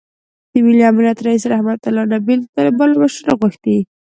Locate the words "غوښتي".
3.41-3.77